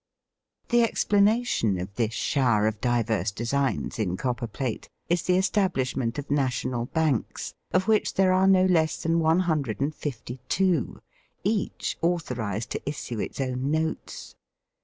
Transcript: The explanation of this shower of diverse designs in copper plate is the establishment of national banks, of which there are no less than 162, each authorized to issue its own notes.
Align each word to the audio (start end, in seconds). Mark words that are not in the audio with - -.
The 0.69 0.81
explanation 0.81 1.77
of 1.77 1.93
this 1.93 2.11
shower 2.15 2.65
of 2.65 2.81
diverse 2.81 3.29
designs 3.29 3.99
in 3.99 4.17
copper 4.17 4.47
plate 4.47 4.89
is 5.09 5.21
the 5.21 5.37
establishment 5.37 6.17
of 6.17 6.31
national 6.31 6.87
banks, 6.87 7.53
of 7.71 7.87
which 7.87 8.15
there 8.15 8.33
are 8.33 8.47
no 8.47 8.65
less 8.65 9.03
than 9.03 9.19
162, 9.19 10.99
each 11.43 11.99
authorized 12.01 12.71
to 12.71 12.89
issue 12.89 13.19
its 13.19 13.39
own 13.39 13.69
notes. 13.69 14.35